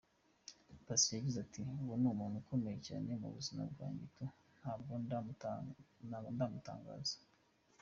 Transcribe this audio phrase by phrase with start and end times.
[0.85, 4.25] Paccy yagize ati”Uwo ni umuntu ukomeye cyane mu buzima bwanjye tu,
[4.57, 4.93] ntabwa
[6.37, 7.17] ndamutangaza.